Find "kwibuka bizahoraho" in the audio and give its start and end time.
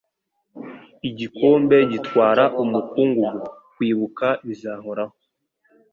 3.73-5.15